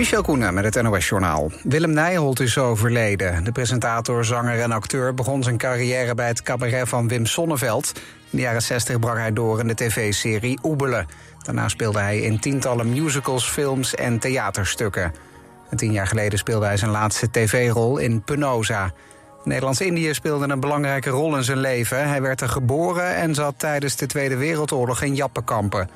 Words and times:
Michel 0.00 0.22
Koenen 0.22 0.54
met 0.54 0.74
het 0.74 0.82
NOS-journaal. 0.82 1.50
Willem 1.62 1.90
Nijholt 1.90 2.40
is 2.40 2.58
overleden. 2.58 3.44
De 3.44 3.52
presentator, 3.52 4.24
zanger 4.24 4.60
en 4.60 4.72
acteur 4.72 5.14
begon 5.14 5.42
zijn 5.42 5.56
carrière 5.56 6.14
bij 6.14 6.26
het 6.26 6.42
cabaret 6.42 6.88
van 6.88 7.08
Wim 7.08 7.26
Sonneveld. 7.26 7.92
In 7.94 8.02
de 8.30 8.40
jaren 8.40 8.62
60 8.62 8.98
brak 8.98 9.16
hij 9.16 9.32
door 9.32 9.60
in 9.60 9.66
de 9.66 9.74
tv-serie 9.74 10.58
Oebelen. 10.62 11.06
Daarna 11.42 11.68
speelde 11.68 11.98
hij 11.98 12.20
in 12.20 12.38
tientallen 12.38 12.88
musicals, 12.88 13.48
films 13.48 13.94
en 13.94 14.18
theaterstukken. 14.18 15.12
En 15.70 15.76
tien 15.76 15.92
jaar 15.92 16.06
geleden 16.06 16.38
speelde 16.38 16.66
hij 16.66 16.76
zijn 16.76 16.90
laatste 16.90 17.30
tv-rol 17.30 17.98
in 17.98 18.22
Penosa. 18.22 18.92
Nederlands-Indië 19.44 20.14
speelde 20.14 20.48
een 20.48 20.60
belangrijke 20.60 21.10
rol 21.10 21.36
in 21.36 21.44
zijn 21.44 21.60
leven. 21.60 22.08
Hij 22.08 22.22
werd 22.22 22.40
er 22.40 22.48
geboren 22.48 23.14
en 23.14 23.34
zat 23.34 23.54
tijdens 23.56 23.96
de 23.96 24.06
Tweede 24.06 24.36
Wereldoorlog 24.36 25.02
in 25.02 25.14
Jappenkampen. 25.14 25.90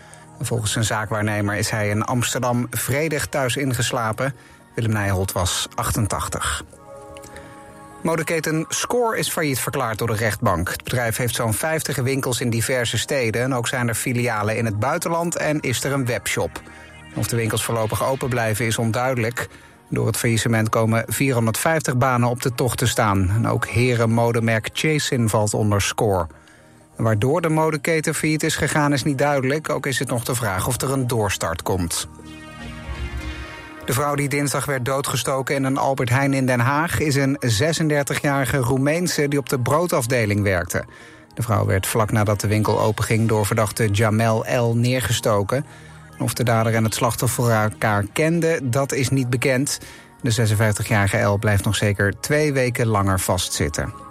Volgens 0.45 0.73
zijn 0.73 0.85
zaakwaarnemer 0.85 1.55
is 1.55 1.71
hij 1.71 1.89
in 1.89 2.03
Amsterdam 2.03 2.67
vredig 2.71 3.27
thuis 3.27 3.57
ingeslapen. 3.57 4.35
Willem 4.75 4.93
Nijholt 4.93 5.33
was 5.33 5.69
88. 5.75 6.65
Modeketen 8.03 8.65
Score 8.69 9.19
is 9.19 9.29
failliet 9.29 9.59
verklaard 9.59 9.99
door 9.99 10.09
de 10.09 10.15
rechtbank. 10.15 10.71
Het 10.71 10.85
bedrijf 10.85 11.17
heeft 11.17 11.35
zo'n 11.35 11.55
50 11.55 11.97
winkels 11.97 12.41
in 12.41 12.51
diverse 12.51 12.99
steden... 12.99 13.43
en 13.43 13.55
ook 13.55 13.69
zijn 13.69 13.89
er 13.89 13.95
filialen 13.95 14.57
in 14.57 14.65
het 14.65 14.79
buitenland 14.79 15.37
en 15.37 15.61
is 15.61 15.85
er 15.85 15.93
een 15.93 16.07
webshop. 16.07 16.63
Of 17.15 17.27
de 17.27 17.37
winkels 17.37 17.65
voorlopig 17.65 18.05
open 18.05 18.29
blijven 18.29 18.67
is 18.67 18.79
onduidelijk. 18.79 19.49
Door 19.89 20.07
het 20.07 20.17
faillissement 20.17 20.69
komen 20.69 21.05
450 21.07 21.97
banen 21.97 22.29
op 22.29 22.43
de 22.43 22.55
tocht 22.55 22.79
te 22.79 22.87
staan. 22.87 23.31
En 23.31 23.47
ook 23.47 23.67
herenmodemerk 23.67 24.69
Chasin 24.73 25.29
valt 25.29 25.55
onder 25.55 25.83
Score. 25.83 26.27
Waardoor 26.97 27.41
de 27.41 27.49
modeketen 27.49 28.15
failliet 28.15 28.43
is 28.43 28.57
gegaan 28.57 28.93
is 28.93 29.03
niet 29.03 29.19
duidelijk. 29.19 29.69
Ook 29.69 29.87
is 29.87 29.99
het 29.99 30.09
nog 30.09 30.25
de 30.25 30.35
vraag 30.35 30.67
of 30.67 30.81
er 30.81 30.93
een 30.93 31.07
doorstart 31.07 31.63
komt. 31.63 32.09
De 33.85 33.93
vrouw 33.93 34.15
die 34.15 34.29
dinsdag 34.29 34.65
werd 34.65 34.85
doodgestoken 34.85 35.55
in 35.55 35.65
een 35.65 35.77
Albert 35.77 36.11
Heijn 36.11 36.35
in 36.35 36.47
Den 36.47 36.61
Haag... 36.61 36.99
is 36.99 37.15
een 37.15 37.39
36-jarige 37.39 38.57
Roemeense 38.57 39.29
die 39.29 39.39
op 39.39 39.49
de 39.49 39.61
broodafdeling 39.61 40.43
werkte. 40.43 40.85
De 41.35 41.43
vrouw 41.43 41.67
werd 41.67 41.87
vlak 41.87 42.13
nadat 42.13 42.41
de 42.41 42.47
winkel 42.47 42.81
openging... 42.81 43.29
door 43.29 43.47
verdachte 43.47 43.89
Jamel 43.89 44.45
L. 44.57 44.77
neergestoken. 44.77 45.65
Of 46.19 46.35
de 46.35 46.45
dader 46.45 46.75
en 46.75 46.85
het 46.85 46.95
slachtoffer 46.95 47.51
elkaar 47.51 48.05
kenden, 48.13 48.71
dat 48.71 48.93
is 48.93 49.09
niet 49.09 49.31
bekend. 49.31 49.79
De 50.23 50.57
56-jarige 50.57 51.19
L 51.19 51.39
blijft 51.39 51.65
nog 51.65 51.77
zeker 51.77 52.21
twee 52.21 52.53
weken 52.53 52.87
langer 52.87 53.21
vastzitten. 53.21 54.04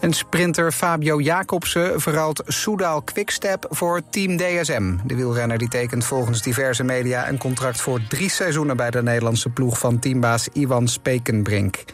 En 0.00 0.12
sprinter 0.12 0.72
Fabio 0.72 1.20
Jacobsen 1.20 2.00
verruilt 2.00 2.42
Soudal 2.46 3.02
Quickstep 3.02 3.66
voor 3.70 4.02
Team 4.10 4.36
DSM. 4.36 4.96
De 5.04 5.14
wielrenner 5.14 5.58
die 5.58 5.68
tekent 5.68 6.04
volgens 6.04 6.42
diverse 6.42 6.84
media 6.84 7.28
een 7.28 7.38
contract 7.38 7.80
voor 7.80 8.00
drie 8.08 8.30
seizoenen 8.30 8.76
bij 8.76 8.90
de 8.90 9.02
Nederlandse 9.02 9.48
ploeg 9.48 9.78
van 9.78 9.98
teambaas 9.98 10.48
Iwan 10.52 10.88
Spekenbrink. 10.88 11.84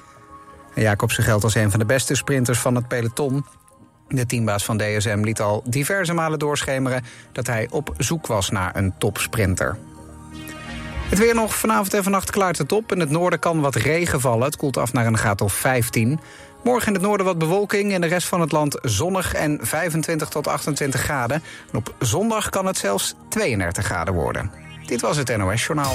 Jacobsen 0.75 1.25
geldt 1.25 1.45
als 1.45 1.55
een 1.55 1.71
van 1.71 1.79
de 1.79 1.87
beste 1.87 2.15
sprinters 2.15 2.59
van 2.59 2.75
het 2.75 2.89
peloton. 2.89 3.45
De 4.09 4.27
teambaas 4.27 4.65
van 4.65 4.77
DSM 4.77 5.21
liet 5.23 5.41
al 5.41 5.63
diverse 5.67 6.15
malen 6.15 6.39
doorschemeren 6.39 7.05
dat 7.33 7.47
hij 7.47 7.69
op 7.71 7.95
zoek 7.99 8.27
was 8.27 8.51
naar 8.51 8.77
een 8.77 8.95
topsprinter. 8.99 9.77
Het 11.09 11.19
weer 11.19 11.35
nog 11.35 11.55
vanavond 11.55 11.95
en 11.95 12.03
vannacht 12.03 12.31
klaart 12.31 12.59
het 12.59 12.73
op. 12.73 12.93
In 12.93 13.01
het 13.01 13.11
noorden 13.11 13.39
kan 13.39 13.61
wat 13.61 13.75
regen 13.75 14.21
vallen. 14.21 14.45
Het 14.45 14.57
koelt 14.57 14.77
af 14.77 14.93
naar 14.93 15.07
een 15.07 15.19
graad 15.19 15.41
of 15.41 15.53
15. 15.53 16.21
Morgen 16.65 16.87
in 16.87 16.95
het 16.95 17.03
noorden 17.03 17.27
wat 17.27 17.39
bewolking. 17.39 17.93
In 17.93 18.01
de 18.01 18.07
rest 18.07 18.29
van 18.29 18.41
het 18.41 18.53
land 18.53 18.79
zonnig 18.83 19.35
en 19.35 19.59
25 19.63 20.29
tot 20.29 20.47
28 20.47 21.01
graden. 21.01 21.43
En 21.73 21.79
op 21.79 21.95
zondag 21.99 22.49
kan 22.49 22.67
het 22.67 22.79
zelfs 22.79 23.15
32 23.29 23.85
graden 23.85 24.15
worden. 24.15 24.51
Dit 24.87 25.01
was 25.01 25.17
het 25.17 25.37
NOS 25.37 25.67
Journaal. 25.67 25.95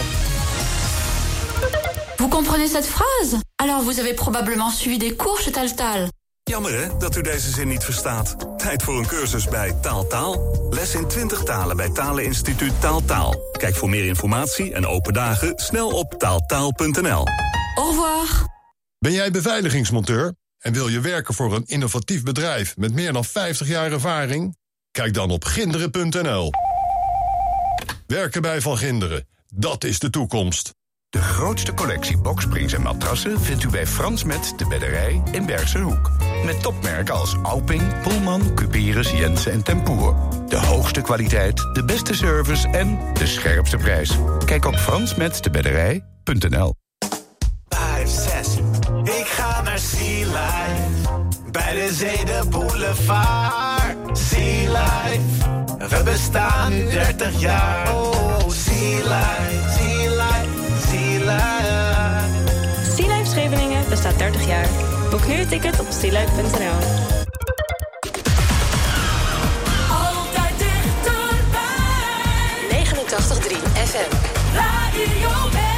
Vous 2.16 2.30
comprenez 2.30 2.72
cette 2.72 2.88
phrase? 2.88 3.44
Alors 3.56 3.84
vous 3.84 4.00
avez 4.00 4.14
probablement 4.14 4.74
suivi 4.74 4.98
des 4.98 5.16
cours 5.16 5.42
chez 5.42 5.52
Taltal. 5.52 6.08
Jammer 6.44 6.80
hè, 6.80 6.98
dat 6.98 7.16
u 7.16 7.22
deze 7.22 7.50
zin 7.50 7.68
niet 7.68 7.84
verstaat. 7.84 8.36
Tijd 8.58 8.84
voor 8.84 8.98
een 8.98 9.08
cursus 9.08 9.48
bij 9.48 9.76
Taaltaal. 9.82 10.34
Taal. 10.34 10.68
Les 10.70 10.96
in 10.96 11.08
20 11.08 11.44
talen 11.44 11.78
bij 11.78 11.90
Taleninstituut 11.90 12.82
Taaltaal. 12.82 13.32
Taal. 13.32 13.52
Kijk 13.52 13.76
voor 13.76 13.90
meer 13.90 14.06
informatie 14.06 14.74
en 14.74 14.88
open 14.88 15.14
dagen 15.14 15.54
snel 15.56 15.90
op 15.90 16.14
taaltaal.nl. 16.18 17.28
Au 17.76 17.90
revoir. 17.90 18.48
Ben 19.00 19.12
jij 19.12 19.32
beveiligingsmonteur 19.32 20.34
en 20.60 20.74
wil 20.74 20.88
je 20.88 21.00
werken 21.00 21.34
voor 21.34 21.56
een 21.56 21.66
innovatief 21.66 22.24
bedrijf 22.24 22.78
met 22.78 22.94
meer 22.94 23.14
dan 23.14 23.26
50 23.26 23.68
jaar 23.68 23.92
ervaring? 23.92 24.58
Kijk 24.92 25.14
dan 25.14 25.32
op 25.32 25.46
ginderen.nl. 25.46 26.52
Werken 28.08 28.42
bij 28.42 28.62
Van 28.62 28.78
Ginderen, 28.78 29.28
dat 29.48 29.84
is 29.84 30.00
de 30.00 30.10
toekomst. 30.10 30.78
De 31.10 31.22
grootste 31.22 31.74
collectie 31.74 32.18
boksprings 32.18 32.74
en 32.74 32.82
matrassen 32.82 33.42
vindt 33.42 33.64
u 33.64 33.70
bij 33.70 33.88
Frans 33.88 34.24
Met 34.24 34.54
de 34.58 34.68
Bedderij 34.68 35.22
in 35.32 35.46
Bergse 35.46 35.80
Hoek. 35.80 36.12
Met 36.46 36.62
topmerken 36.62 37.14
als 37.14 37.36
Alping, 37.44 38.02
Pullman, 38.02 38.56
Cuperus, 38.56 39.12
Jensen 39.12 39.52
en 39.52 39.64
Tempoer. 39.64 40.16
De 40.48 40.58
hoogste 40.58 41.02
kwaliteit, 41.02 41.58
de 41.74 41.84
beste 41.86 42.14
service 42.14 42.68
en 42.68 43.00
de 43.14 43.28
scherpste 43.28 43.78
prijs. 43.78 44.18
Kijk 44.46 44.66
op 44.66 44.76
fransmetdebedderij.nl 44.76 46.74
Bij 51.52 51.74
de 51.74 51.94
zee 51.94 52.26
de 52.26 52.42
boulevard. 52.50 54.18
Sea 54.18 54.72
Life, 54.72 55.48
we 55.90 56.04
bestaan 56.04 56.72
nu 56.72 56.90
30 56.90 57.40
jaar. 57.40 57.96
Oh, 57.96 58.50
Sea 58.50 58.98
Life, 58.98 59.70
Sea 59.78 60.10
Life. 60.10 60.48
Sea 62.96 63.18
Life 63.18 63.30
Scheveningen 63.30 63.90
bestaat 63.90 64.18
30 64.18 64.48
jaar. 64.48 64.68
Boek 65.10 65.28
nu 65.28 65.34
een 65.34 65.48
ticket 65.48 65.80
op 65.80 65.86
sealife.nl. 65.90 66.80
Altijd 69.90 70.54
dichterbij. 70.58 71.70
89.3 72.70 73.56
FM. 73.74 74.16
Radio 74.56 75.69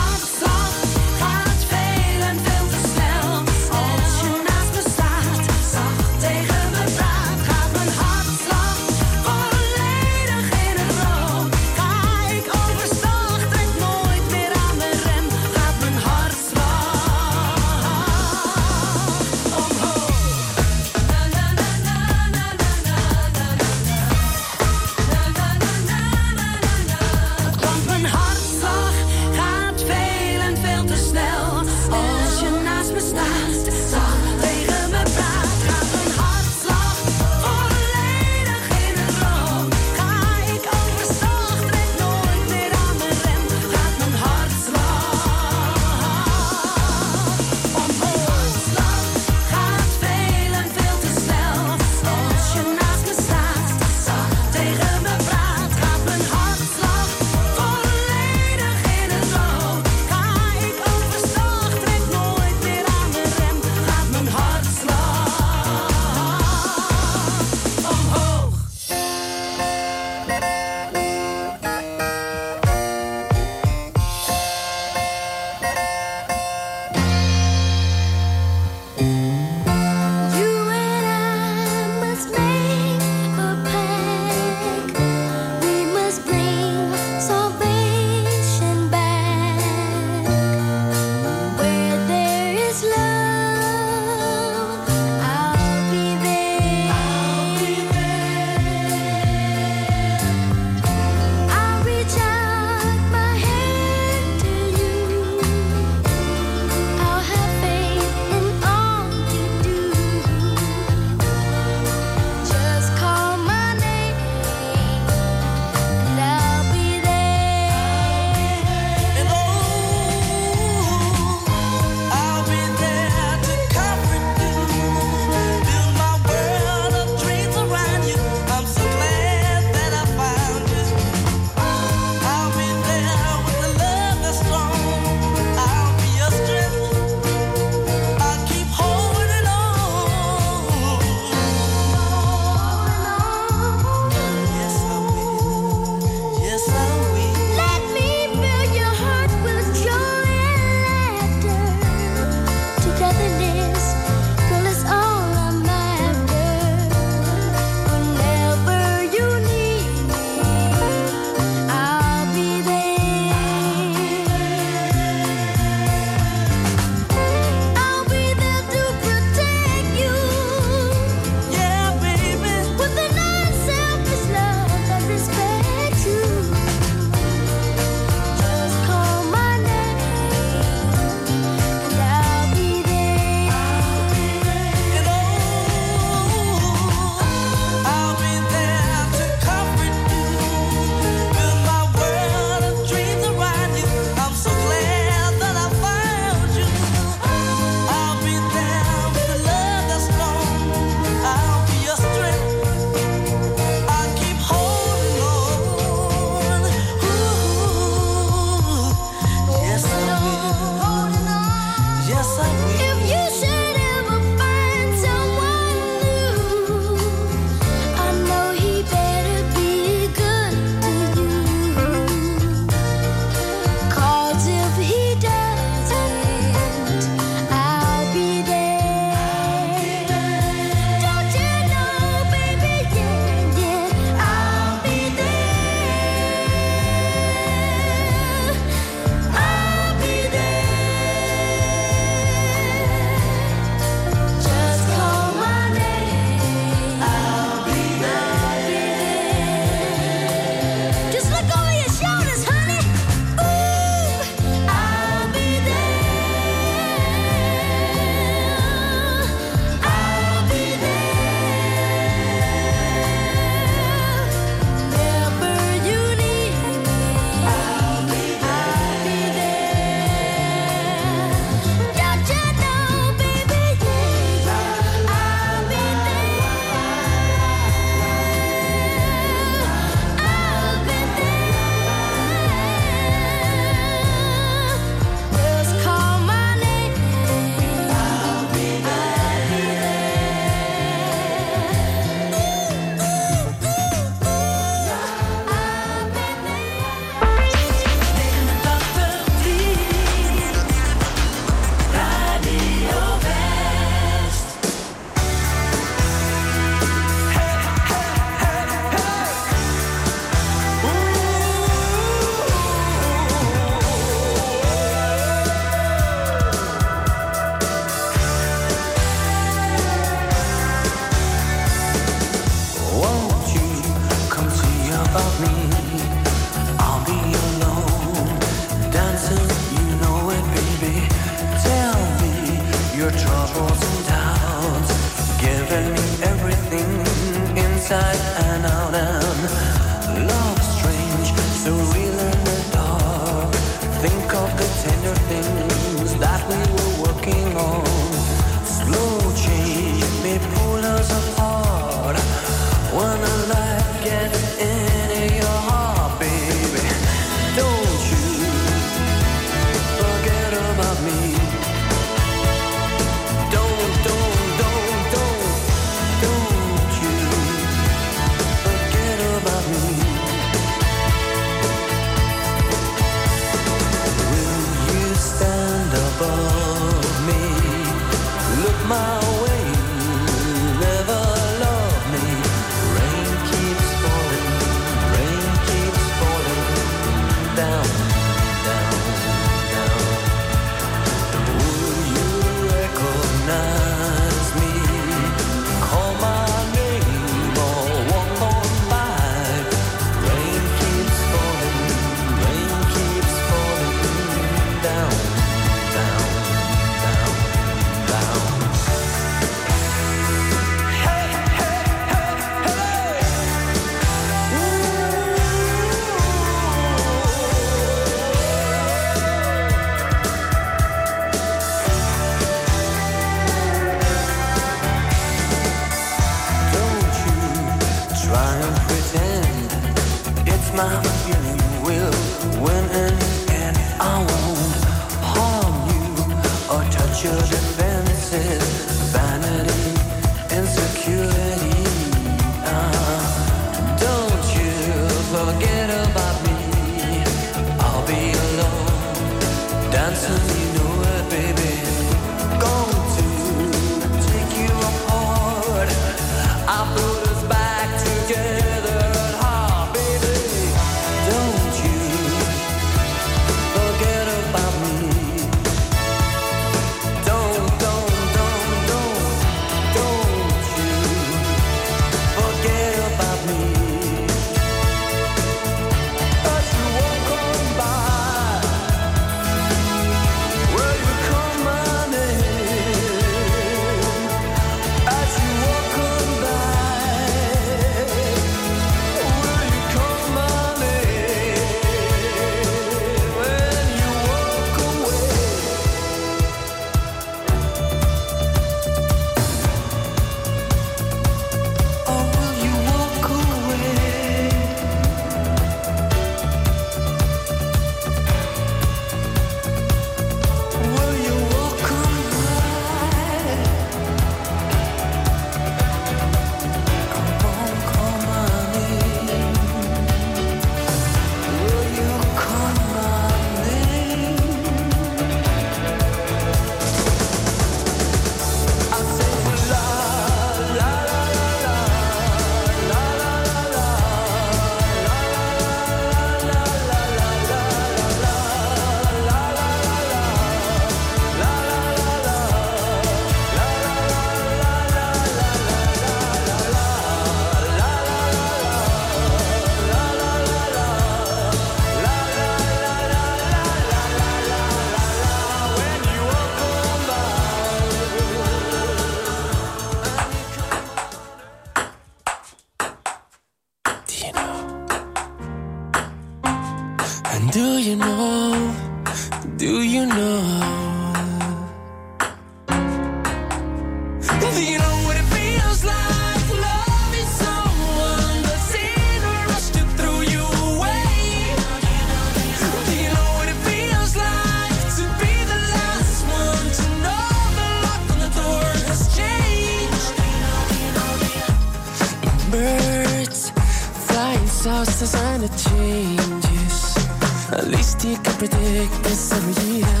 least 597.70 598.04
you 598.04 598.16
can 598.16 598.34
predict 598.34 598.92
this 599.04 599.32
every 599.32 599.54
year. 599.70 600.00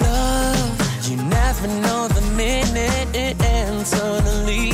Love, 0.00 1.08
you 1.08 1.16
never 1.16 1.66
know 1.84 2.08
the 2.08 2.22
minute 2.36 3.08
it 3.14 3.42
ends. 3.42 3.90
Suddenly, 3.90 4.70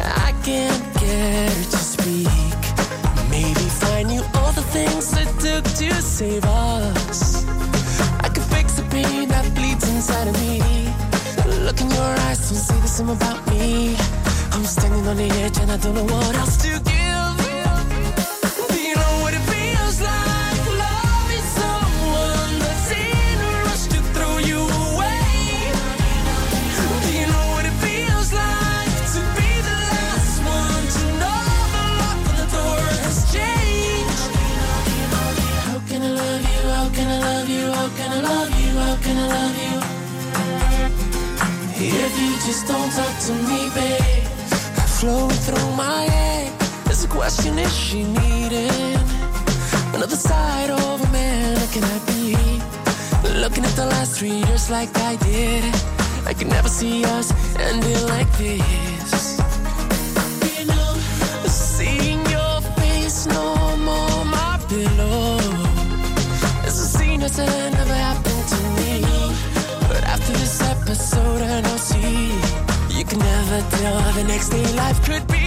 I 0.00 0.34
can't 0.42 0.84
get 0.94 1.52
to 1.72 1.78
speak. 1.94 2.58
Maybe 3.30 3.66
find 3.82 4.10
you 4.10 4.22
all 4.34 4.52
the 4.52 4.66
things 4.74 5.12
it 5.16 5.30
took 5.44 5.64
to 5.80 6.02
save 6.02 6.44
us. 6.44 7.46
I 8.20 8.28
can 8.28 8.44
fix 8.54 8.74
the 8.74 8.84
pain 8.90 9.28
that 9.28 9.44
bleeds 9.54 9.88
inside 9.88 10.28
of 10.28 10.34
me. 10.40 10.60
Look 11.64 11.80
in 11.80 11.90
your 11.90 12.12
eyes, 12.26 12.40
don't 12.48 12.58
say 12.68 12.80
the 12.80 12.88
same 12.88 13.10
about 13.10 13.46
me. 13.50 13.96
I'm 14.52 14.64
standing 14.64 15.06
on 15.06 15.16
the 15.16 15.30
edge 15.44 15.58
and 15.58 15.70
I 15.70 15.76
don't 15.76 15.94
know 15.94 16.04
what 16.04 16.34
else 16.34 16.56
to 16.64 16.77
just 42.48 42.66
don't 42.66 42.90
talk 42.92 43.14
to 43.26 43.34
me, 43.50 43.68
babe, 43.74 44.24
flowing 44.98 45.38
through 45.44 45.70
my 45.76 46.04
head. 46.04 46.50
There's 46.86 47.04
a 47.04 47.08
question: 47.08 47.58
Is 47.58 47.76
she 47.76 48.04
needing 48.04 48.96
another 49.94 50.16
side 50.16 50.70
of 50.70 50.96
a 51.06 51.12
man? 51.12 51.56
Can 51.74 51.84
I 51.84 51.98
be 52.06 53.38
looking 53.42 53.64
at 53.66 53.76
the 53.76 53.84
last 53.84 54.18
three 54.18 54.38
years 54.46 54.70
like 54.70 54.96
I 54.96 55.16
did? 55.16 55.74
I 56.24 56.32
could 56.32 56.48
never 56.48 56.70
see 56.70 57.04
us 57.04 57.28
ending 57.58 58.02
like 58.06 58.30
this. 58.38 58.87
See 71.78 72.28
you 72.90 73.04
can 73.04 73.18
never 73.18 73.60
tell 73.76 73.98
how 73.98 74.12
the 74.12 74.24
next 74.24 74.50
day 74.50 74.66
life 74.74 75.02
could 75.04 75.26
be. 75.28 75.37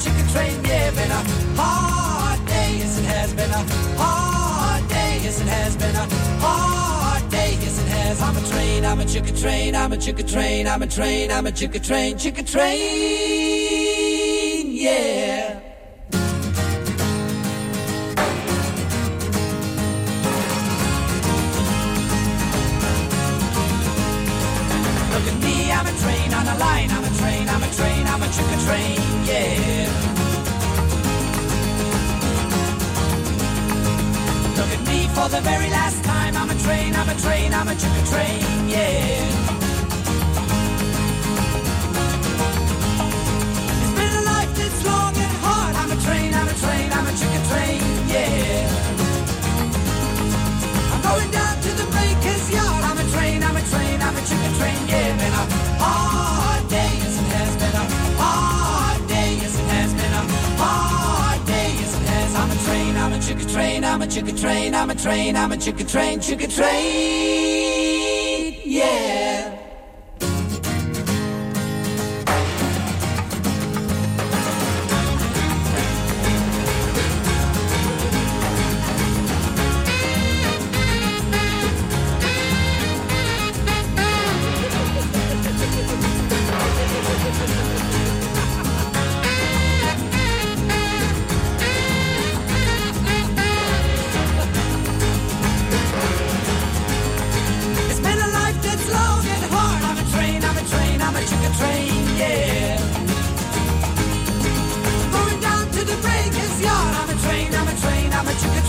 Chicken 0.00 0.26
train. 0.28 0.64
Yeah, 0.64 0.90
been 0.90 1.10
a 1.10 1.22
hard 1.60 2.46
day, 2.46 2.76
yes 2.78 2.98
it 2.98 3.04
has 3.04 3.32
been 3.34 3.50
a 3.50 3.62
hard 4.00 4.88
day, 4.88 5.20
yes 5.22 5.40
it 5.40 5.48
has 5.48 5.76
been 5.76 5.94
a 5.94 6.06
hard 6.40 7.30
day, 7.30 7.58
yes 7.60 7.78
it 7.80 7.88
has. 7.88 8.20
I'm 8.22 8.36
a 8.36 8.40
train, 8.48 8.84
I'm 8.84 9.00
a 9.00 9.04
chicken 9.04 9.36
train, 9.36 9.74
I'm 9.76 9.92
a 9.92 9.96
chicken 9.96 10.26
train, 10.26 10.66
I'm 10.66 10.82
a 10.82 10.86
train, 10.86 11.30
I'm 11.30 11.46
a 11.46 11.52
chicken 11.52 11.82
train, 11.82 12.18
chicken 12.18 12.44
train. 12.44 12.80
Yeah. 14.72 15.69
Line. 27.30 27.48
I'm 27.48 27.62
a 27.62 27.62
train, 27.62 27.62
I'm 27.62 27.62
a 27.62 27.70
train, 27.72 28.06
I'm 28.06 28.22
a 28.22 28.28
chicken 28.28 28.58
train, 28.66 28.98
yeah. 29.24 29.88
Look 34.56 34.70
at 34.76 34.82
me 34.86 35.08
for 35.08 35.28
the 35.28 35.40
very 35.40 35.70
last 35.70 36.04
time. 36.04 36.36
I'm 36.36 36.50
a 36.50 36.54
train, 36.54 36.94
I'm 36.94 37.08
a 37.08 37.14
train, 37.14 37.54
I'm 37.54 37.68
a 37.68 37.74
chicken 37.74 38.04
train, 38.06 38.68
yeah. 38.68 39.28
It's 43.82 43.94
been 43.98 44.14
a 44.20 44.22
life 44.32 44.52
that's 44.56 44.84
long 44.84 45.14
and 45.16 45.36
hard. 45.44 45.74
I'm 45.76 45.90
a 45.90 45.98
train, 46.06 46.34
I'm 46.34 46.48
a 46.48 46.54
train, 46.64 46.92
I'm 46.92 47.06
a 47.06 47.12
chicken 47.20 47.42
train, 47.50 47.80
yeah. 48.08 48.68
I'm 50.92 51.02
going 51.02 51.30
down. 51.30 51.49
Train, 63.46 63.84
I'm 63.84 64.02
a 64.02 64.06
chicken 64.06 64.36
train, 64.36 64.74
I'm 64.74 64.90
a 64.90 64.94
train, 64.94 65.36
I'm 65.36 65.52
a 65.52 65.56
chicken 65.56 65.86
train, 65.86 66.20
chicken 66.20 66.50
train. 66.50 66.70
Yeah. 68.64 69.29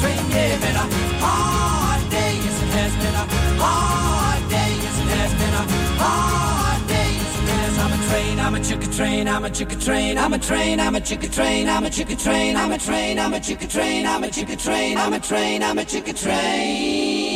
Train, 0.02 0.18
yeah. 0.32 0.58
Been 0.62 0.76
a 0.76 0.86
hard 1.24 2.04
day, 2.10 2.34
yes 2.44 2.58
it 2.66 2.72
has 2.80 2.94
been 3.02 3.16
a 3.16 3.26
hard 3.62 4.44
day, 4.50 4.72
yes 4.84 4.98
it 5.04 5.10
has 5.18 5.32
been 5.40 5.56
a 5.62 5.64
hard 6.02 6.82
day, 6.88 7.10
yes 7.22 7.34
it 7.40 7.48
has. 7.54 7.80
I'm 7.80 7.94
a 7.94 8.00
train, 8.10 8.40
I'm 8.40 8.56
a 8.56 8.60
chicken 8.60 8.92
train, 8.92 9.28
I'm 9.28 9.46
a 9.46 9.50
chicken 9.50 9.80
train, 9.80 10.18
I'm 10.18 10.34
a 10.34 10.40
train, 10.40 10.80
I'm 10.80 10.96
a 10.96 11.02
chicken 11.02 11.32
train, 11.32 11.70
I'm 11.70 11.86
a 11.86 11.90
chicken 11.90 12.18
train, 12.18 12.56
I'm 12.58 12.72
a 12.72 12.78
train, 12.78 13.20
I'm 13.20 13.34
a 13.34 13.40
chicken 13.40 13.70
train, 13.70 14.06
I'm 14.06 14.24
a 14.24 14.30
chicken 14.30 14.58
train, 14.58 14.98
I'm 14.98 15.14
a 15.14 15.20
train, 15.20 15.64
I'm 15.64 15.78
a 15.78 15.86
chicken 15.86 16.16
train. 16.16 17.31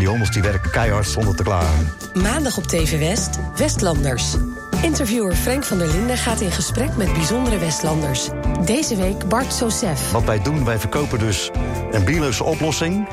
die 0.00 0.08
hommels 0.08 0.30
die 0.30 0.42
werken 0.42 0.70
keihard 0.70 1.08
zonder 1.08 1.36
te 1.36 1.42
klagen. 1.42 1.92
Maandag 2.14 2.56
op 2.56 2.64
TV 2.64 2.98
West, 2.98 3.38
Westlanders. 3.56 4.34
Interviewer 4.82 5.34
Frank 5.34 5.64
van 5.64 5.78
der 5.78 5.88
Linden 5.88 6.16
gaat 6.16 6.40
in 6.40 6.50
gesprek 6.50 6.96
met 6.96 7.12
bijzondere 7.12 7.58
Westlanders. 7.58 8.28
Deze 8.64 8.96
week 8.96 9.28
Bart 9.28 9.52
Sosef. 9.52 10.10
Wat 10.10 10.24
wij 10.24 10.42
doen, 10.42 10.64
wij 10.64 10.78
verkopen 10.78 11.18
dus 11.18 11.50
een 11.90 12.04
biologische 12.04 12.44
oplossing... 12.44 13.08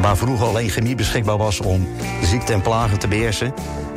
waar 0.00 0.16
vroeger 0.16 0.46
alleen 0.46 0.70
chemie 0.70 0.94
beschikbaar 0.94 1.36
was 1.36 1.60
om 1.60 1.88
ziekte 2.22 2.52
en 2.52 2.62
plagen 2.62 2.98
te 2.98 3.08
beheersen... 3.08 3.54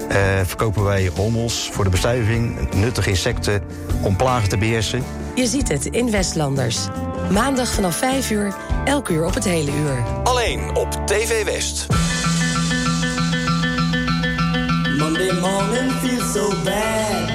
Eh, 0.09 0.17
verkopen 0.45 0.83
wij 0.83 1.11
hommels 1.15 1.69
voor 1.71 1.83
de 1.83 1.89
bestuiving, 1.89 2.73
nuttige 2.73 3.09
insecten 3.09 3.63
om 4.01 4.15
plagen 4.15 4.49
te 4.49 4.57
beheersen. 4.57 5.03
Je 5.35 5.47
ziet 5.47 5.67
het 5.67 5.85
in 5.85 6.11
Westlanders. 6.11 6.87
Maandag 7.29 7.73
vanaf 7.73 7.95
5 7.95 8.31
uur, 8.31 8.55
elk 8.85 9.09
uur 9.09 9.25
op 9.25 9.33
het 9.33 9.43
hele 9.43 9.71
uur. 9.71 10.03
Alleen 10.23 10.75
op 10.75 10.91
TV 11.05 11.43
West. 11.43 12.00
Every 15.31 15.43
morning 15.43 15.91
feels 16.01 16.33
so 16.33 16.49
bad. 16.65 17.29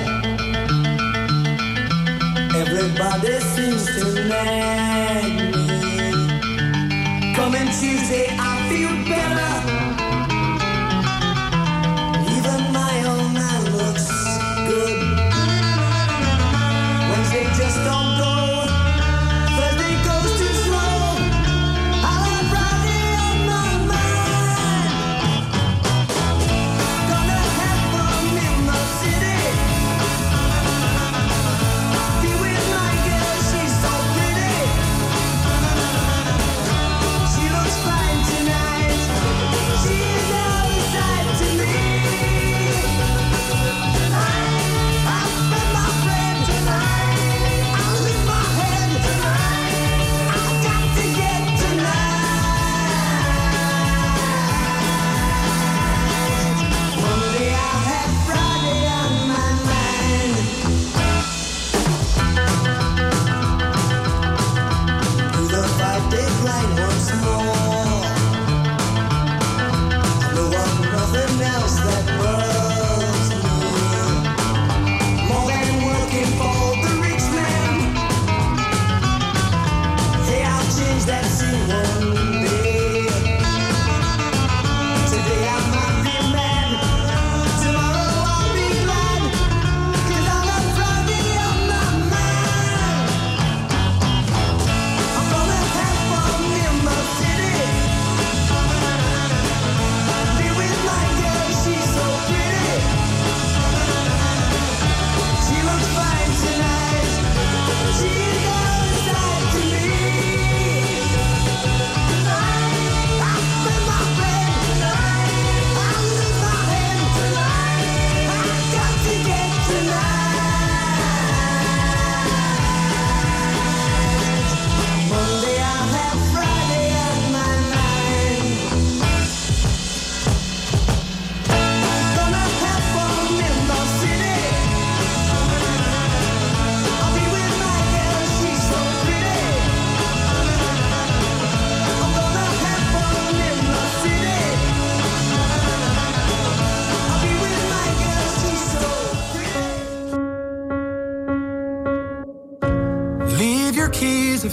Everybody 2.55 3.41
seems 3.55 3.87
to 3.87 4.05
nag 4.29 5.25
me. 5.57 7.35
Coming 7.35 7.69
Tuesday, 7.81 8.27
I 8.39 8.69
feel 8.69 9.06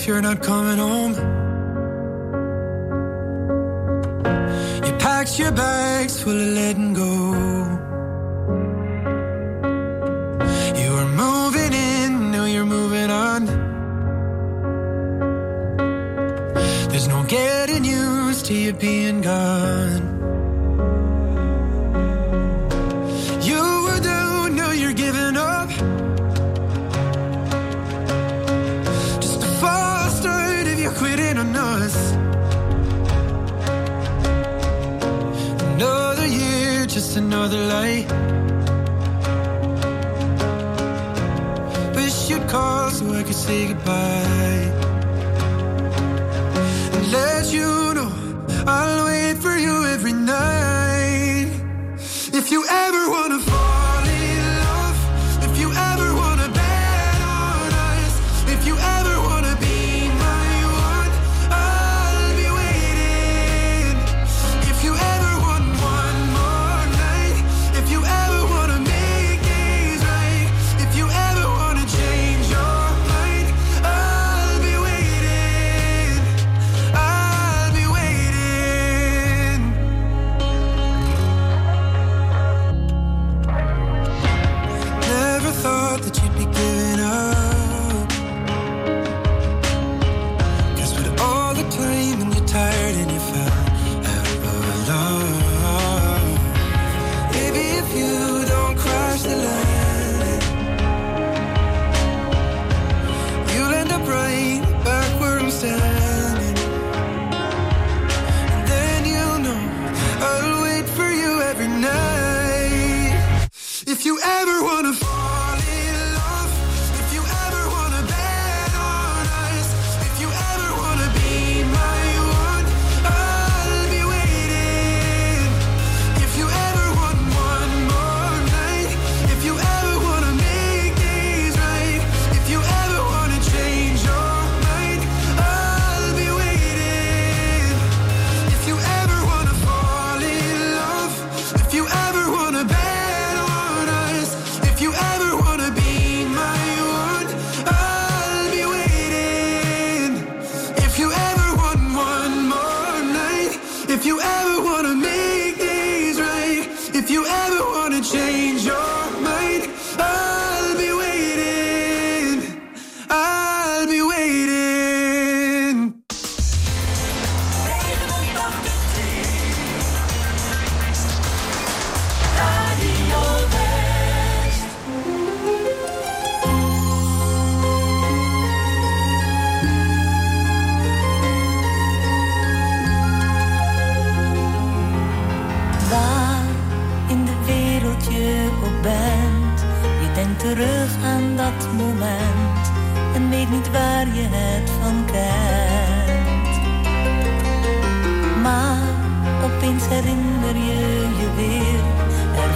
you're 0.08 0.22
not 0.22 0.42
coming 0.42 0.78
home. 0.78 1.13
You 4.86 4.94
packed 4.98 5.39
your 5.39 5.52
bags 5.52 6.22
full 6.22 6.39
of 6.39 6.54
letting 6.60 6.94
go. 6.94 7.12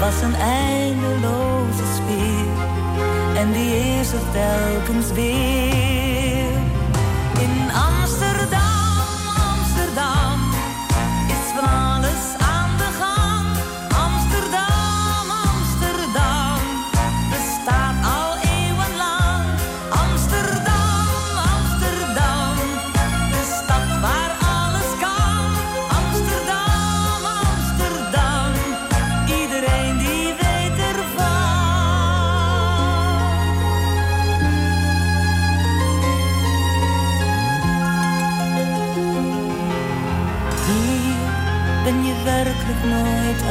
was 0.07 0.21
een 0.21 0.35
eindeloze 0.35 1.83
spier 1.95 2.47
en 3.35 3.51
die 3.51 3.99
is 3.99 4.11
er 4.11 4.31
telkens 4.31 5.11
weer. 5.11 6.06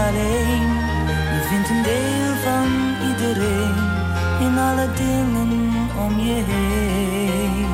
alleen. 0.08 0.68
Je 1.34 1.40
vindt 1.48 1.68
een 1.68 1.82
deel 1.82 2.32
van 2.46 2.68
iedereen 3.08 3.74
in 4.40 4.58
alle 4.58 4.88
dingen 4.94 5.50
om 6.04 6.18
je 6.18 6.42
heen. 6.46 7.66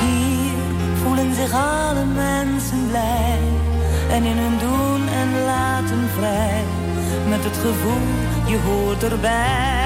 Hier 0.00 0.52
voelen 1.02 1.34
zich 1.34 1.52
alle 1.52 2.04
mensen 2.04 2.86
blij 2.88 3.38
en 4.10 4.22
in 4.24 4.36
hun 4.36 4.58
doen 4.58 5.08
en 5.08 5.44
laten 5.44 6.08
vrij. 6.16 6.64
Met 7.28 7.44
het 7.44 7.56
gevoel, 7.56 8.06
je 8.46 8.58
hoort 8.58 9.02
erbij. 9.02 9.85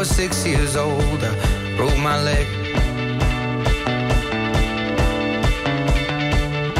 Was 0.00 0.08
six 0.08 0.46
years 0.46 0.76
old, 0.76 1.22
I 1.22 1.76
broke 1.76 1.98
my 1.98 2.18
leg. 2.22 2.46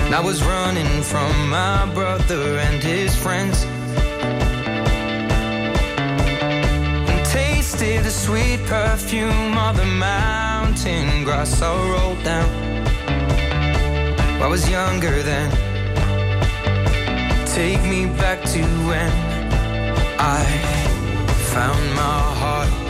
And 0.06 0.14
I 0.14 0.22
was 0.24 0.42
running 0.42 1.02
from 1.02 1.50
my 1.50 1.84
brother 1.92 2.58
and 2.66 2.82
his 2.82 3.14
friends. 3.14 3.64
And 7.10 7.22
tasted 7.26 8.04
the 8.04 8.10
sweet 8.10 8.64
perfume 8.64 9.58
of 9.58 9.76
the 9.76 9.84
mountain 9.84 11.22
grass 11.24 11.60
I 11.60 11.74
rolled 11.92 12.24
down. 12.24 12.48
I 14.40 14.46
was 14.46 14.66
younger 14.70 15.22
then. 15.22 15.50
Take 17.48 17.82
me 17.82 18.06
back 18.06 18.42
to 18.54 18.62
when 18.88 19.12
I 20.18 20.40
found 21.52 21.84
my 21.94 22.20
heart, 22.40 22.89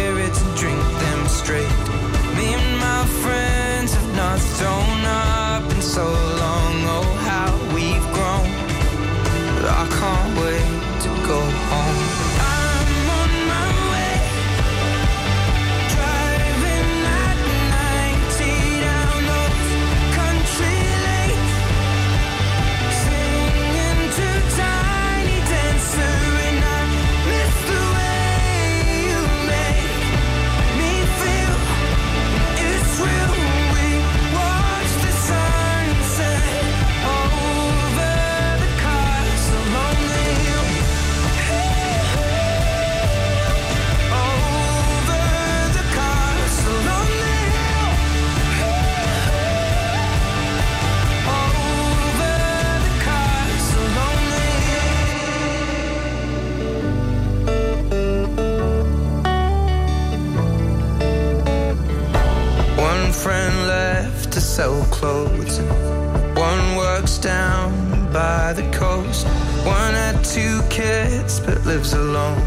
but 71.45 71.65
lives 71.65 71.93
alone. 71.93 72.41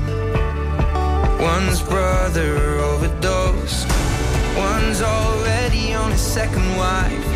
One's 1.40 1.82
brother 1.82 2.56
overdosed. 2.90 3.86
One's 4.56 5.02
already 5.02 5.94
on 5.94 6.10
his 6.12 6.20
second 6.20 6.68
wife. 6.76 7.26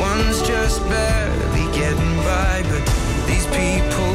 One's 0.00 0.40
just 0.42 0.80
barely 0.88 1.66
getting 1.76 2.16
by. 2.28 2.62
But 2.70 2.84
these 3.26 3.46
people 3.46 4.09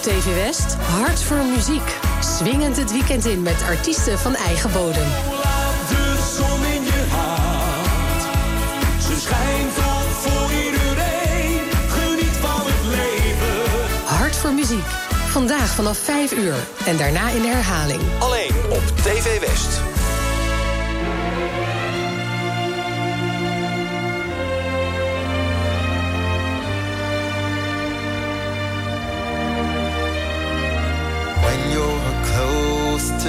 TV 0.00 0.34
West. 0.34 0.74
Hart 0.74 1.22
voor 1.22 1.44
muziek. 1.44 1.98
Swingend 2.20 2.76
het 2.76 2.92
weekend 2.92 3.24
in 3.24 3.42
met 3.42 3.62
artiesten 3.62 4.18
van 4.18 4.34
eigen 4.34 4.72
bodem. 4.72 5.08
Laat 5.30 5.88
de 5.88 6.32
zon 6.36 6.64
in 6.64 6.84
je. 6.84 7.04
Ze 9.00 9.20
schijnt 9.20 9.72
voor 9.72 10.50
iedereen. 10.52 11.60
Geniet 11.88 12.36
van 12.40 12.60
het 12.64 12.86
leven. 12.86 14.04
Hart 14.04 14.36
voor 14.36 14.52
muziek. 14.52 14.86
Vandaag 15.26 15.74
vanaf 15.74 15.98
5 15.98 16.32
uur 16.32 16.54
en 16.86 16.96
daarna 16.96 17.28
in 17.28 17.44
herhaling. 17.44 18.00
Alleen 18.18 18.54
op 18.70 18.82
TV 19.02 19.40
West. 19.40 19.89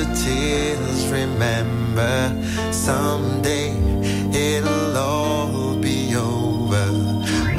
the 0.03 0.15
tears, 0.15 1.07
remember 1.11 2.35
someday 2.71 3.69
it'll 4.33 4.97
all 4.97 5.75
be 5.75 6.15
over. 6.15 6.85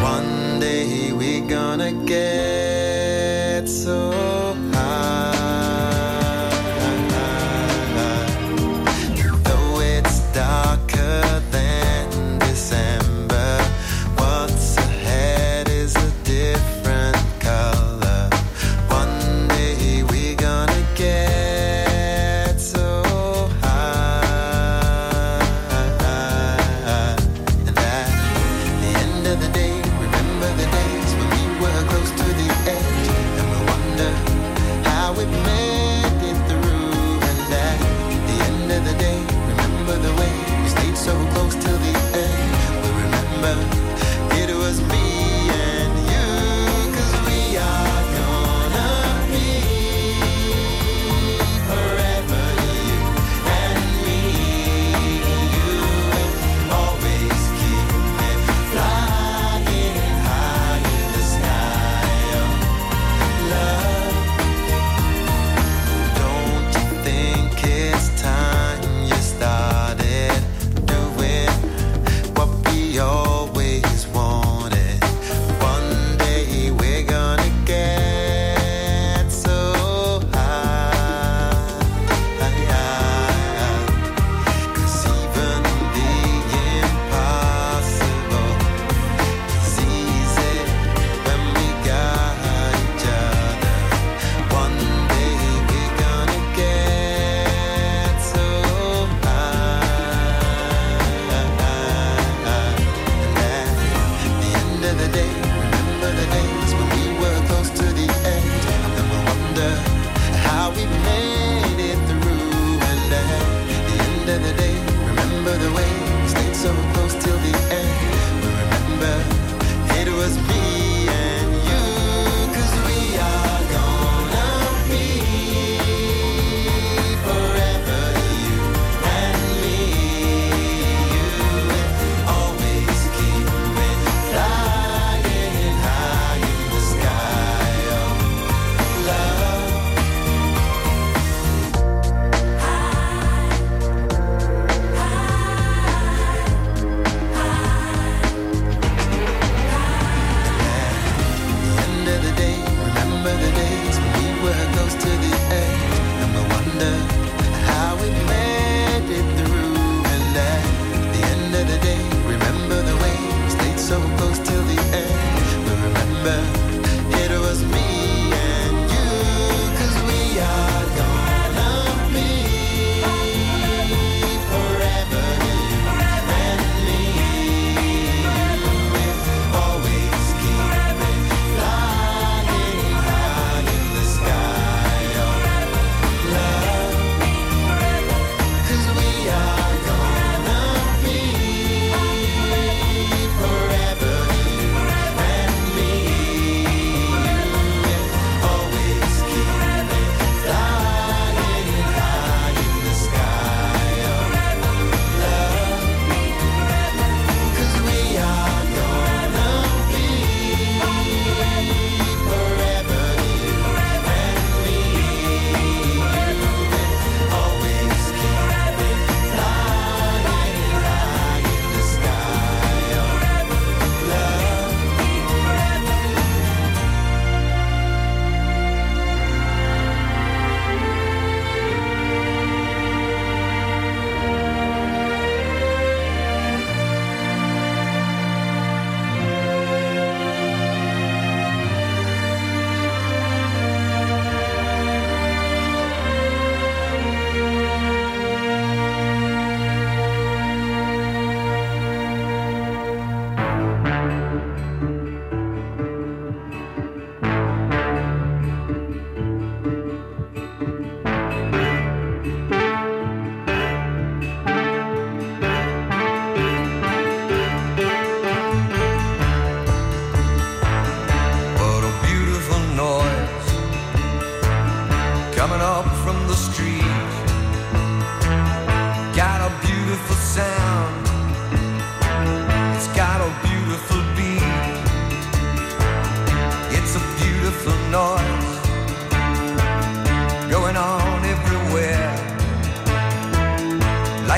One 0.02 0.58
day 0.58 1.12
we're 1.12 1.46
gonna 1.46 1.92
get. 2.04 2.51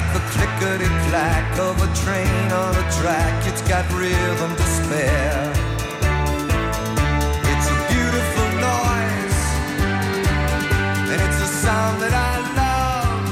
Clickety 0.01 0.88
clack 1.09 1.59
of 1.59 1.76
a 1.80 1.88
train 2.03 2.53
on 2.53 2.74
a 2.74 2.90
track. 2.99 3.47
It's 3.47 3.62
got 3.62 3.84
rhythm 3.92 4.57
to 4.57 4.62
spare. 4.62 5.53
It's 7.53 7.66
a 7.74 7.78
beautiful 7.92 8.49
noise, 8.70 9.40
and 11.11 11.20
it's 11.26 11.40
a 11.49 11.51
sound 11.62 12.03
that 12.03 12.14
I 12.30 12.34
love, 12.61 13.22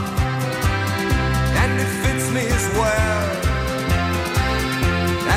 and 1.62 1.72
it 1.80 1.90
fits 2.02 2.30
me 2.30 2.44
as 2.46 2.66
well 2.78 3.22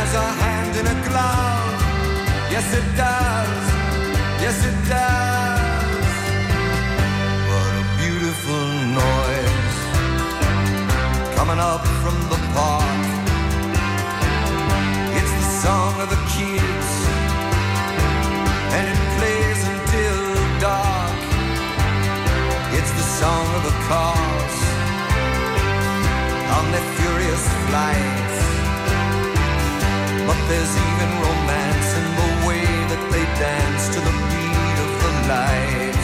as 0.01 0.09
a 0.13 0.27
hand 0.41 0.73
in 0.81 0.85
a 0.85 0.97
glove. 1.07 1.77
Yes, 2.51 2.67
it 2.79 2.87
does. 2.95 3.63
Yes, 4.43 4.57
it 4.65 4.89
does. 4.89 5.24
Coming 11.55 11.73
up 11.73 11.85
from 12.03 12.17
the 12.29 12.39
park. 12.53 13.05
It's 15.15 15.31
the 15.31 15.47
song 15.63 16.01
of 16.01 16.09
the 16.09 16.21
kids, 16.35 16.89
and 18.75 18.85
it 18.91 18.99
plays 19.15 19.61
until 19.73 20.19
dark. 20.59 21.19
It's 22.77 22.91
the 22.91 23.07
song 23.19 23.47
of 23.55 23.63
the 23.63 23.75
cars 23.87 24.57
on 26.57 26.65
their 26.73 26.87
furious 26.97 27.45
flights. 27.67 28.37
But 30.27 30.39
there's 30.49 30.73
even 30.89 31.09
romance 31.23 31.89
in 32.01 32.07
the 32.21 32.31
way 32.47 32.65
that 32.91 33.03
they 33.11 33.25
dance 33.39 33.87
to 33.95 33.99
the 34.07 34.15
beat 34.29 34.77
of 34.85 34.91
the 35.03 35.11
light. 35.31 35.94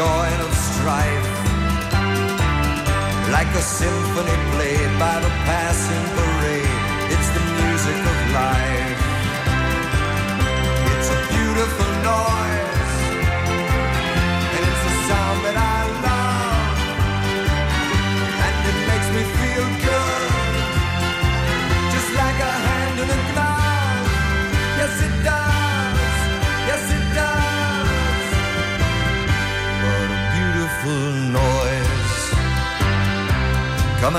Joy 0.00 0.30
of 0.46 0.54
strife, 0.54 1.28
like 3.36 3.52
a 3.54 3.60
symphony 3.60 4.36
played 4.52 4.92
by 4.98 5.20
the 5.20 5.28
passing 5.44 6.16
parade. 6.16 6.29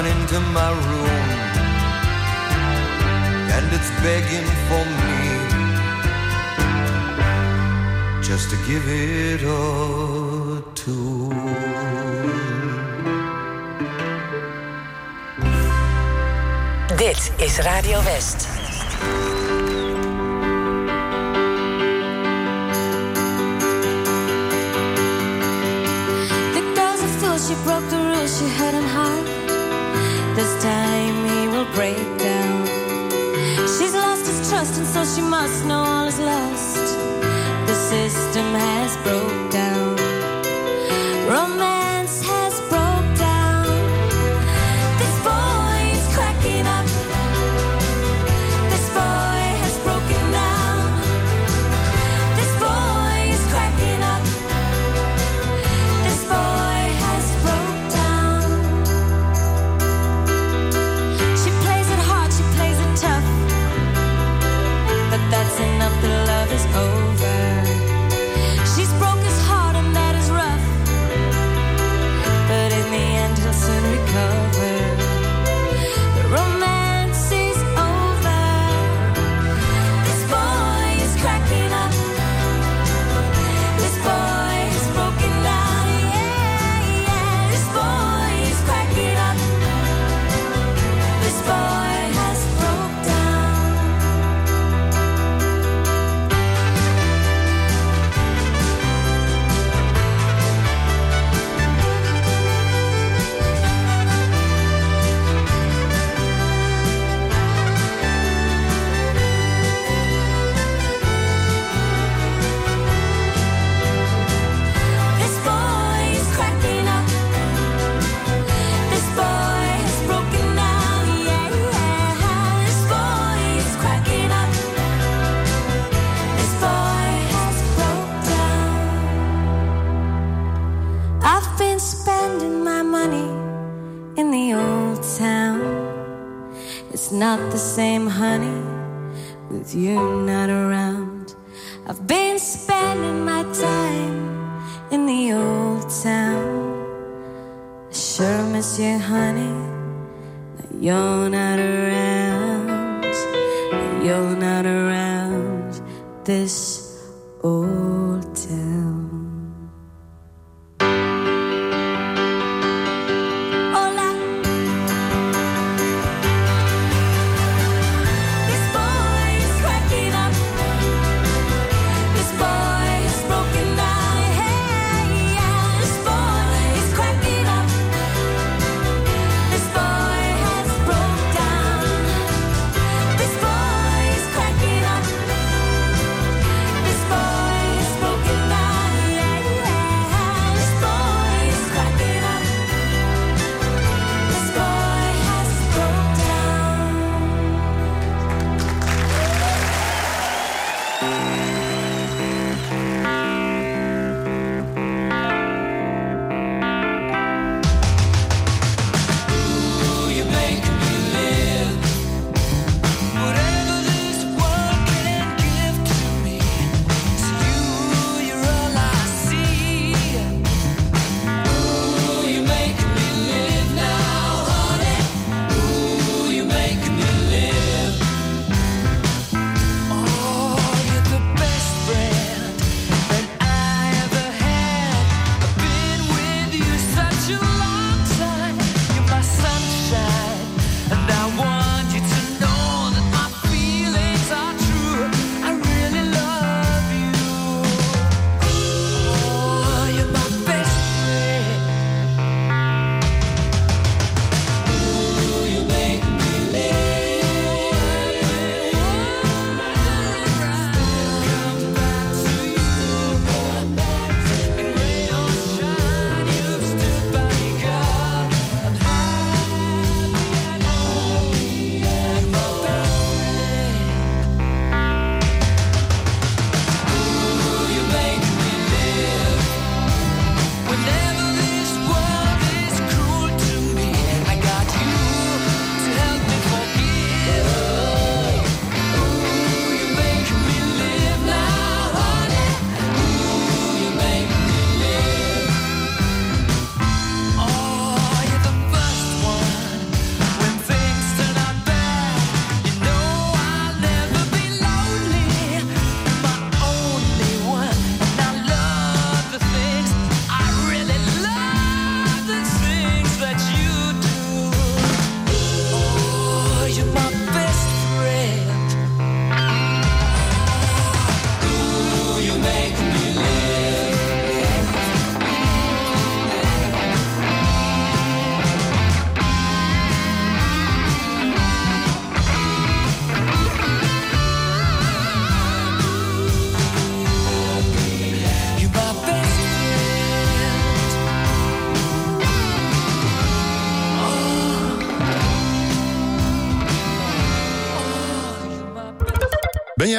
Coming 0.02 0.20
into 0.22 0.40
my 0.40 0.72
room, 0.88 1.30
and 3.56 3.66
it's 3.72 3.92
begging 4.02 4.48
for 4.68 4.84
me 5.02 5.20
just 8.24 8.50
to 8.50 8.56
give 8.68 8.84
it 8.88 9.42
a 9.44 10.64
tune. 10.74 11.36
Dit 16.98 17.32
is 17.38 17.58
Radio 17.60 18.02
West. 18.04 18.48
The 26.56 26.62
girl's 26.76 27.02
a 27.04 27.08
fool, 27.20 27.38
she 27.38 27.56
broke 27.66 27.88
the 27.90 27.98
rules 27.98 28.40
she 28.40 28.48
hadn't 28.58 28.90
hide. 28.98 29.41
This 30.42 30.64
time 30.64 31.18
he 31.30 31.48
will 31.48 31.72
break 31.76 32.02
down. 32.18 32.66
She's 33.78 33.94
lost 33.94 34.26
his 34.26 34.50
trust, 34.50 34.76
and 34.80 34.88
so 34.88 35.06
she 35.06 35.22
must 35.22 35.68
know 35.68 35.84
all 35.84 36.08
is 36.08 36.18
lost. 36.18 36.98
The 37.68 37.76
system 37.76 38.48
has 38.56 38.98
broke 39.06 39.51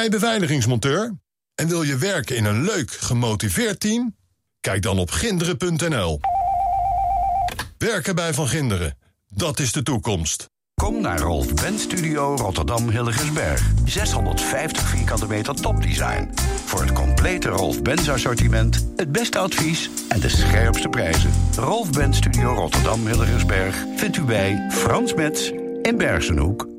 jij 0.03 0.19
beveiligingsmonteur 0.19 1.17
en 1.55 1.67
wil 1.67 1.81
je 1.81 1.97
werken 1.97 2.35
in 2.35 2.45
een 2.45 2.63
leuk, 2.63 2.91
gemotiveerd 2.91 3.79
team? 3.79 4.15
Kijk 4.59 4.81
dan 4.81 4.99
op 4.99 5.11
ginderen.nl. 5.11 6.19
Werken 7.77 8.15
bij 8.15 8.33
Van 8.33 8.47
Ginderen, 8.47 8.97
dat 9.29 9.59
is 9.59 9.71
de 9.71 9.83
toekomst. 9.83 10.45
Kom 10.73 11.01
naar 11.01 11.19
Rolf 11.19 11.53
Benz 11.53 11.81
Studio 11.81 12.35
Rotterdam 12.35 12.89
Hilligensberg. 12.89 13.71
650 13.85 14.87
vierkante 14.87 15.27
meter 15.27 15.55
topdesign. 15.55 16.29
Voor 16.65 16.81
het 16.81 16.91
complete 16.91 17.49
Rolf 17.49 17.81
Benz 17.81 18.09
assortiment, 18.09 18.87
het 18.95 19.11
beste 19.11 19.39
advies 19.39 19.89
en 20.09 20.19
de 20.19 20.29
scherpste 20.29 20.89
prijzen. 20.89 21.31
Rolf 21.55 21.91
Benz 21.91 22.17
Studio 22.17 22.53
Rotterdam 22.53 23.07
Hilligensberg 23.07 23.85
vindt 23.95 24.17
u 24.17 24.21
bij 24.21 24.67
Frans 24.71 25.13
Metz 25.13 25.51
in 25.81 25.97
Bergenhoek. 25.97 26.72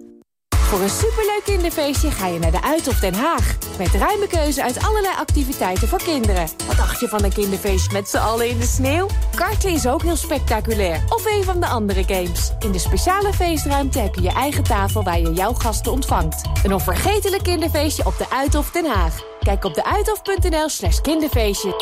Voor 0.74 0.82
een 0.82 0.90
superleuk 0.90 1.40
kinderfeestje 1.44 2.10
ga 2.10 2.26
je 2.26 2.38
naar 2.38 2.50
de 2.50 2.62
Uithof 2.62 3.00
Den 3.00 3.14
Haag. 3.14 3.56
Met 3.78 3.88
ruime 3.88 4.26
keuze 4.26 4.62
uit 4.62 4.78
allerlei 4.78 5.14
activiteiten 5.16 5.88
voor 5.88 6.02
kinderen. 6.02 6.48
Wat 6.66 6.76
dacht 6.76 7.00
je 7.00 7.08
van 7.08 7.24
een 7.24 7.32
kinderfeestje 7.32 7.92
met 7.92 8.08
z'n 8.08 8.16
allen 8.16 8.48
in 8.48 8.58
de 8.58 8.66
sneeuw? 8.66 9.06
Karten 9.34 9.70
is 9.70 9.86
ook 9.86 10.02
heel 10.02 10.16
spectaculair. 10.16 11.04
Of 11.08 11.26
een 11.26 11.44
van 11.44 11.60
de 11.60 11.66
andere 11.66 12.04
games. 12.04 12.52
In 12.58 12.72
de 12.72 12.78
speciale 12.78 13.32
feestruimte 13.32 13.98
heb 13.98 14.14
je 14.14 14.22
je 14.22 14.32
eigen 14.32 14.62
tafel 14.62 15.02
waar 15.02 15.20
je 15.20 15.32
jouw 15.32 15.52
gasten 15.52 15.92
ontvangt. 15.92 16.42
Een 16.62 16.72
onvergetelijk 16.72 17.42
kinderfeestje 17.42 18.06
op 18.06 18.18
de 18.18 18.30
Uithof 18.30 18.70
Den 18.70 18.86
Haag. 18.86 19.20
Kijk 19.40 19.64
op 19.64 19.74
de 19.74 20.64
slash 20.66 21.00
kinderfeestje. 21.00 21.74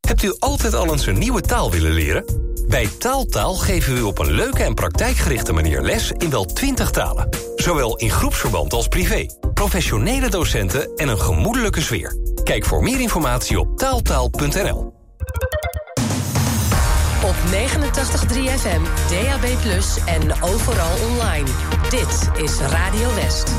Hebt 0.00 0.22
u 0.22 0.36
altijd 0.38 0.74
al 0.74 0.92
eens 0.92 1.06
een 1.06 1.18
nieuwe 1.18 1.40
taal 1.40 1.70
willen 1.70 1.92
leren? 1.92 2.49
Bij 2.70 2.88
Taaltaal 2.98 3.54
geven 3.54 3.94
we 3.94 3.98
u 3.98 4.02
op 4.02 4.18
een 4.18 4.32
leuke 4.32 4.62
en 4.62 4.74
praktijkgerichte 4.74 5.52
manier 5.52 5.82
les 5.82 6.10
in 6.10 6.30
wel 6.30 6.44
20 6.44 6.90
talen. 6.90 7.28
Zowel 7.56 7.96
in 7.96 8.10
groepsverband 8.10 8.72
als 8.72 8.88
privé. 8.88 9.26
Professionele 9.54 10.28
docenten 10.28 10.96
en 10.96 11.08
een 11.08 11.20
gemoedelijke 11.20 11.80
sfeer. 11.80 12.16
Kijk 12.44 12.64
voor 12.64 12.82
meer 12.82 13.00
informatie 13.00 13.58
op 13.58 13.78
taaltaal.nl. 13.78 14.92
Op 17.24 17.34
89.3 17.52 18.38
FM, 18.58 18.82
DAB+, 19.08 19.44
en 20.06 20.42
overal 20.42 20.92
online. 21.10 21.48
Dit 21.88 22.42
is 22.44 22.58
Radio 22.58 23.14
West. 23.14 23.52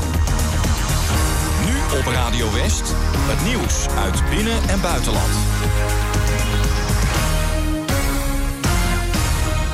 Nu 1.64 1.98
op 1.98 2.06
Radio 2.06 2.52
West, 2.52 2.94
het 3.04 3.44
nieuws 3.44 3.86
uit 3.88 4.30
binnen- 4.30 4.68
en 4.68 4.80
buitenland. 4.80 5.30